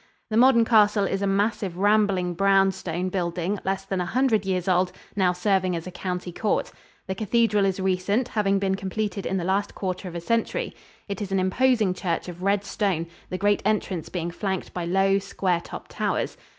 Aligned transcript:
The 0.31 0.35
modern 0.37 0.65
castle 0.65 1.05
is 1.05 1.21
a 1.21 1.27
massive, 1.27 1.77
rambling, 1.77 2.33
brown 2.33 2.71
stone 2.71 3.09
building 3.09 3.59
less 3.63 3.85
than 3.85 4.01
a 4.01 4.05
hundred 4.07 4.47
years 4.47 4.67
old, 4.67 4.91
now 5.15 5.31
serving 5.31 5.75
as 5.75 5.85
a 5.85 5.91
county 5.91 6.31
court. 6.31 6.71
The 7.05 7.13
cathedral 7.13 7.65
is 7.65 7.79
recent, 7.79 8.29
having 8.29 8.57
been 8.57 8.73
completed 8.73 9.27
in 9.27 9.37
the 9.37 9.43
last 9.43 9.75
quarter 9.75 10.07
of 10.07 10.15
a 10.15 10.19
century. 10.19 10.73
It 11.07 11.21
is 11.21 11.31
an 11.31 11.39
imposing 11.39 11.93
church 11.93 12.27
of 12.27 12.41
red 12.41 12.63
stone, 12.63 13.05
the 13.29 13.37
great 13.37 13.61
entrance 13.63 14.09
being 14.09 14.31
flanked 14.31 14.73
by 14.73 14.85
low, 14.85 15.19
square 15.19 15.61
topped 15.61 15.91
towers. 15.91 16.35